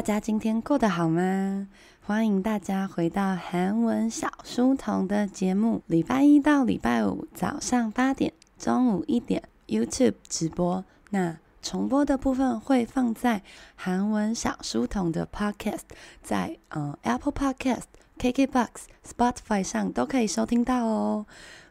[0.00, 1.68] 大家今天过得好吗？
[2.00, 10.82] 欢迎大家回到韩文小书童的节目，礼拜一到礼拜五早上八点、中午一点 YouTube 直播。
[11.10, 13.42] 那重播的部分会放在
[13.76, 15.82] 韩文小书童的 Podcast，
[16.22, 17.82] 在呃 Apple Podcast、
[18.16, 18.68] KKBox、
[19.06, 21.26] Spotify 上都可以收听到哦。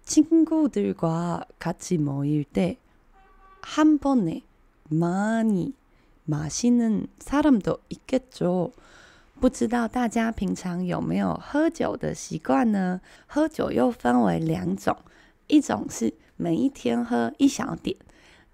[0.05, 2.78] 친구들과 같이 모일 때
[3.62, 4.42] 한 번에
[4.89, 5.72] 많이
[6.25, 8.72] 마시는 사람도 있겠죠.
[9.41, 13.00] 不知道大家平常有没有喝酒的习惯呢？
[13.27, 14.97] 喝酒又分为两种，
[15.47, 17.97] 一种是每一天喝一小点。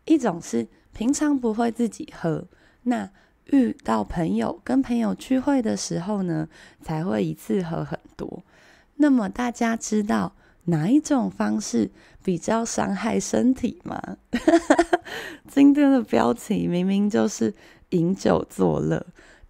[0.06, 2.46] 一种是平常不会自己喝，
[2.84, 3.10] 那
[3.46, 6.48] 遇到朋友跟朋友聚会的时候呢，
[6.82, 8.44] 才会一次喝很多。
[8.98, 10.36] 那么大家知道
[10.66, 11.90] 哪一种方式
[12.24, 14.18] 比较伤害身体吗？
[15.50, 17.54] 今天的标题明明就是
[17.90, 19.06] 饮酒作乐，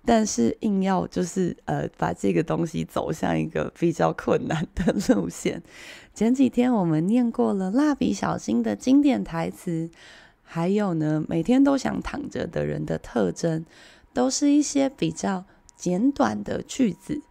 [0.06, 5.62] 但是硬要就是呃把这个东西走向一个比较困难的路线。
[6.14, 9.90] 前几天我们念过了蜡笔小新的经典台词。
[10.54, 13.66] 还有呢，每天都想躺着的人的特征，
[14.14, 17.24] 都是一些比较简短的句子。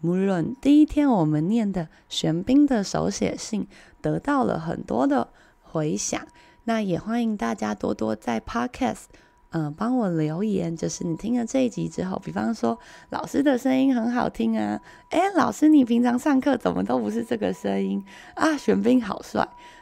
[0.00, 3.66] 无论第一天我们念的玄彬的手写信
[4.00, 5.26] 得到了很多的
[5.60, 6.24] 回响，
[6.62, 9.06] 那也欢迎大家多多在 Podcast，
[9.50, 10.76] 嗯、呃，帮我留言。
[10.76, 12.78] 就是你听了这一集之后，比方说
[13.10, 18.04] 老师的声音很好听啊，诶，老师你平常上课怎么都不是这个声音
[18.36, 18.56] 啊？
[18.56, 19.48] 玄彬好帅。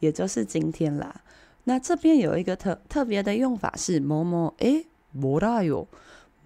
[0.00, 1.22] 也就是今天啦。
[1.64, 5.86] 那这边有一个特特别的用法是“某某诶，莫大哟，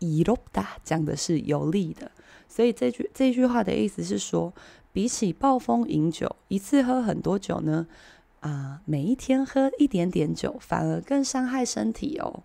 [0.00, 2.10] 이롭다讲的是有利的。
[2.48, 4.52] 所以这句这句话的意思是说，
[4.92, 7.86] 比起暴风饮酒，一次喝很多酒呢，
[8.40, 12.44] 啊、呃，每一天喝一点点酒，反而更伤害身体哦。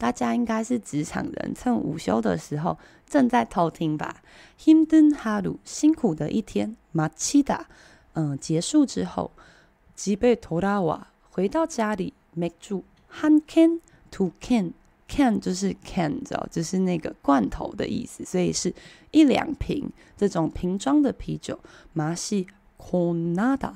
[0.00, 4.22] 大家应该是职场人，趁午休的时候正在偷听吧。
[4.58, 6.74] Himden haru，辛苦的一天。
[6.94, 7.60] Machida，
[8.14, 9.30] 嗯，结束之后，
[9.94, 12.82] 吉贝托拉瓦回到家里，make 住
[13.12, 14.72] han can to can
[15.06, 18.74] can 就是 can，知道就是那个罐头的意思，所以是
[19.10, 21.60] 一两瓶这种瓶装的啤酒。
[21.92, 22.46] 麻西
[22.78, 23.74] conada。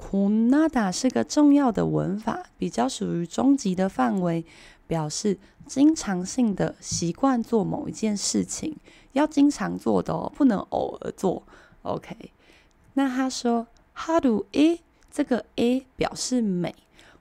[0.00, 4.46] Kunada 是个重要的文法，比较属于中级的范围。
[4.88, 8.76] 表示经常性的习惯做某一件事情，
[9.12, 11.44] 要经常做的哦，不能偶尔做。
[11.82, 12.32] OK，
[12.94, 14.80] 那他说，How do a？
[15.12, 16.74] 这个 a 表示每，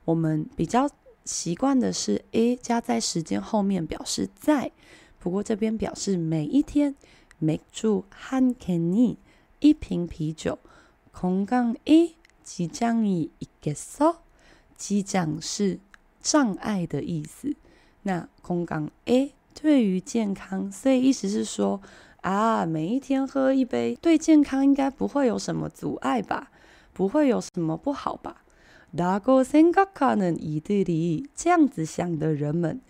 [0.05, 0.89] 我们比较
[1.25, 4.71] 习惯的是 a 加在时间后面表示在，
[5.19, 6.95] 不过这边表示每一天。
[7.39, 9.17] Make 住한캔이
[9.59, 10.57] 一瓶啤酒，
[11.11, 14.15] 空杠 a 即将이있겠 어？
[14.75, 15.79] 即将是。
[16.26, 17.54] 障碍的意思。
[18.02, 21.80] 那건강에对于健康，所以意思是说
[22.22, 26.50] 啊，每一天喝一杯，对健康应该不会有什么阻碍吧？
[26.92, 28.42] 不会有什么不好吧？
[28.96, 32.80] 라고생각하는이들이这样子想的人们，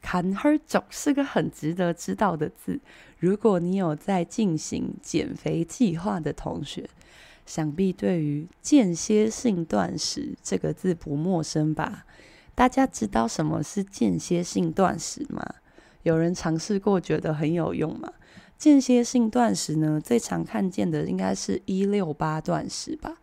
[0.00, 0.60] 坎 her
[0.90, 2.78] 是个很值得知道的字
[3.18, 6.88] 如果你有在进行减肥计划的同学
[7.44, 12.04] 想必对于间歇性断食这个字不陌生吧？
[12.54, 15.44] 大家知道什么是间歇性断食吗？
[16.02, 18.12] 有人尝试过觉得很有用吗？
[18.56, 23.14] 间歇性断食呢最常看见的应该是一六八断食吧。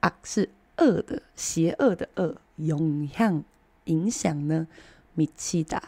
[0.00, 3.44] 阿是恶的邪恶的恶，影响
[3.84, 4.66] 影响呢，
[5.14, 5.80] 米奇达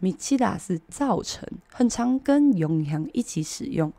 [0.00, 3.92] 米奇达是造成，很常跟影响一起使用。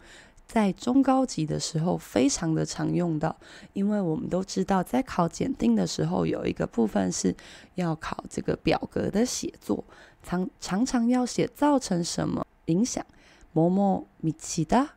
[0.52, 3.34] 在中高级的时候，非常的常用到，
[3.72, 7.34] 因为我们都知道，在考检定的时候，有一个部分是
[7.76, 9.82] 要考这个表格的写作，
[10.22, 13.06] 常常常要写造成什么影响，
[13.54, 14.96] 某某米奇达，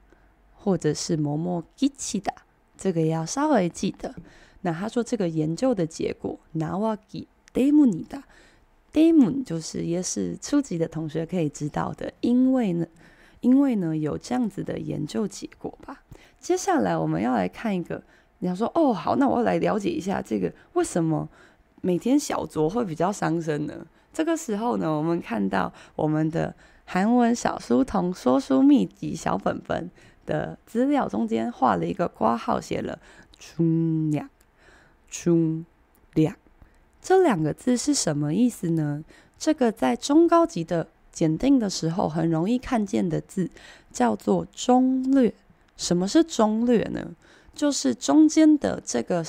[0.57, 2.35] 或者是某某吉奇达，
[2.77, 4.13] 这个要稍微记得。
[4.63, 8.25] 那他说这个研究的结果，拿瓦基德姆尼达，
[8.91, 12.85] 德姆就是也是初级的同学可以知道的，因为呢。
[13.45, 16.03] 因为呢，有这样子的研究结果吧。
[16.41, 18.03] 接下来我们要来看一个，
[18.39, 21.29] 你要说哦，好，那我要来了解一下这个为什么
[21.83, 23.87] 每天小酌会比较伤身呢？
[24.15, 26.55] 这个时候呢，我们看到我们的
[26.87, 29.91] 韩文小书童说书秘籍小本本
[30.25, 32.99] 的资料中间画了一个括号，写了
[33.39, 34.31] “충粮
[35.13, 35.65] ”，“충
[36.15, 36.35] 粮”
[37.03, 39.05] 这两个字是什么意思呢？
[39.37, 40.89] 这个在中高级的。
[41.15, 43.49] 检定的时候很容易看见的字
[43.91, 45.33] 叫做中略。
[45.79, 47.03] 什么是中略呢？
[47.55, 49.25] 就是中间的这个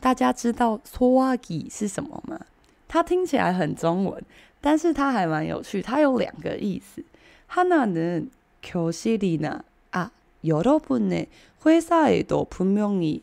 [0.00, 2.40] 大家知道소화기是什么吗？
[2.88, 4.22] 它听起来很中文，
[4.60, 7.04] 但是它还蛮有趣，它有两个意思，
[7.50, 8.28] 하나는
[8.64, 9.62] 교실이나
[9.92, 10.10] 아
[10.44, 11.28] 여러분의
[11.64, 13.22] 회사에도 분명히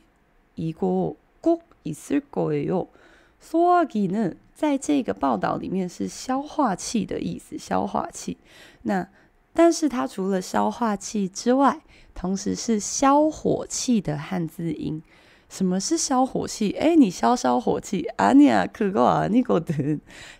[0.55, 2.87] 이거 꼭 있을 거예요.
[3.39, 8.37] 소화기는 在这个报道里面是消化器的意思，消化器。
[8.81, 9.07] 那
[9.53, 11.81] 但是它除了消化器之外，
[12.15, 15.01] 同时是消火器的汉字音。
[15.49, 16.71] 什么是消火器？
[16.71, 19.73] 哎，你消消火器，阿尼亚克过啊，尼古德。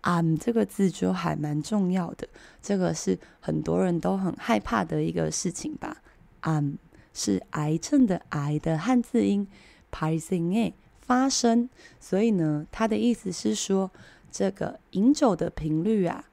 [0.03, 2.29] “am” 这个字就还蛮重要的，
[2.63, 6.03] 这个是很多人都很害怕的一个事情吧。
[6.41, 6.75] “am”
[7.13, 9.47] 是癌症的“癌”的汉字音
[9.91, 13.91] ，pacing a 发生，所以呢，它的意思是说，
[14.31, 16.25] 这个饮酒的频率啊，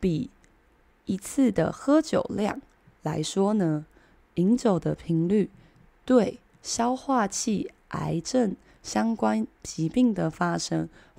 [0.00, 0.30] 比
[1.04, 2.60] 一次的喝酒量
[3.02, 3.84] 来说呢，
[4.36, 5.50] 饮酒的频率
[6.04, 10.88] 对消化器癌症相关疾病的发生。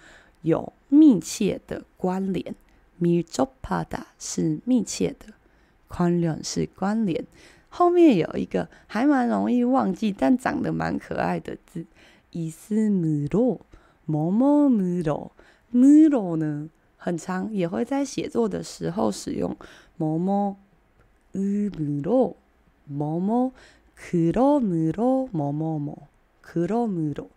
[0.43, 2.55] 有密切的关联。
[3.01, 5.27] 밀접하다是密切的，
[5.89, 7.27] 관련是关联。
[7.69, 11.85] 后面有一个还蛮容易忘记，但长得蛮可爱的字，
[12.33, 13.59] 있으므로
[14.05, 15.31] 뭐뭐므로
[15.75, 19.57] 으로呢， 很常也会在写作的时候使用
[19.99, 20.57] 뭐뭐
[21.35, 22.37] 으므로
[22.85, 23.51] 뭐뭐
[23.97, 26.07] 그러므로 뭐뭐뭐
[26.41, 27.29] 그러므로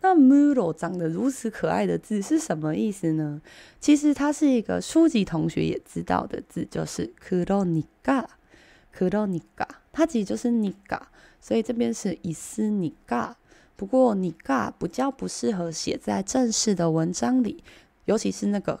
[0.00, 3.42] 那으로长得如此可爱的字是什么意思呢？
[3.80, 11.00] 其实它是一个初级同学也知道的字，就是그러니까그러니까它其实就是니까
[11.40, 13.34] 所以这边是있으니까
[13.74, 17.64] 不过니까比较不适合写在正式的文章里，
[18.04, 18.80] 尤其是那个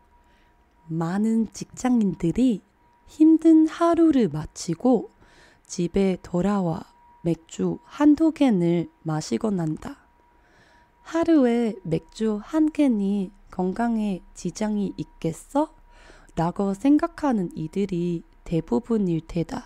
[0.91, 2.61] 많은 직장인들이
[3.07, 5.09] 힘든 하루를 마치고
[5.65, 6.83] 집에 돌아와
[7.23, 9.95] 맥주 한두 캔을 마시곤 한다.
[11.01, 15.73] 하루에 맥주 한 캔이 건강에 지장이 있겠어?
[16.35, 19.63] 라고 생각하는 이들이 대부분일 테다.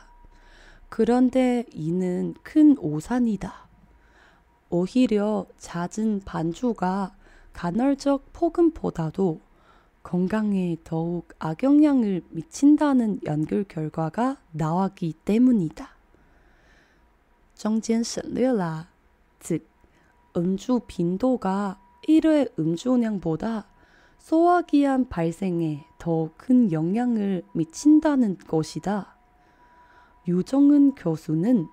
[0.89, 3.67] 그런데 이는 큰 오산이다.
[4.69, 7.15] 오히려 잦은 반주가
[7.53, 9.39] 간헐적 폭음보다도
[10.05, 15.89] 건강에 더욱 악영향을 미친다는 연구 결과가 나왔기 때문이다.
[17.55, 18.87] 정진省略라
[19.39, 19.67] 즉,
[20.37, 23.65] 음주 빈도가 1회 음주량보다
[24.19, 29.17] 소화기한 발생에 더 큰 영향을 미친다는 것이다.
[30.27, 31.67] 유정은 교수는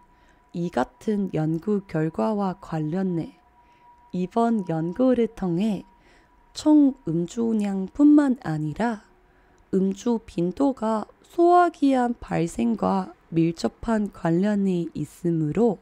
[0.54, 3.38] 이 같은 연구 결과와 관련해
[4.12, 5.84] 이번 연구를 통해
[6.52, 9.02] 총 음주량뿐만 아니라
[9.74, 15.78] 음주 빈도가 소화기한 발생과 밀접한 관련이 있으므로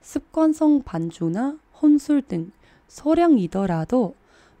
[0.00, 2.52] 습관성 반주나 혼술 등
[2.88, 4.14] 소량이더라도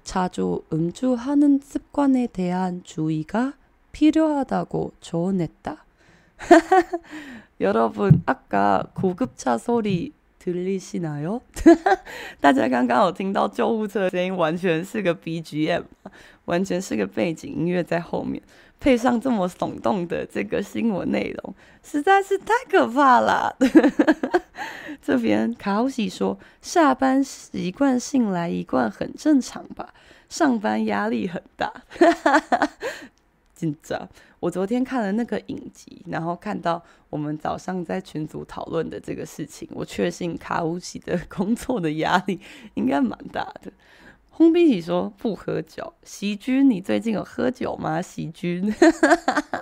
[0.04, 3.54] 자주 음주하는 습관에 대한 주의가
[3.92, 5.84] 필요하다고 조언했다.
[7.60, 11.41] 여러분, 아까 고급차 소리 들 리시나요?
[12.39, 15.83] 大家刚刚有听到救护车的声音，完全是个 BGM，
[16.45, 18.43] 完全是个背景音乐在后面，
[18.79, 23.55] 配上这么耸动的这个新闻内容，实在是太可怕了。
[25.01, 29.93] 这边卡奥西说，下班习惯性来一罐很正常吧，
[30.27, 31.71] 上班压力很大。
[33.57, 34.09] 紧张。
[34.39, 42.41] 我昨天看了那个影集，然后看到我们早上在群组讨论的这个事情，我确信卡乌奇的 工作的压力
[42.73, 43.71] 应该蛮大的。
[44.35, 48.01] 홍빈이说不喝酒，席君，你最近有喝酒吗？
[48.01, 48.73] 席君，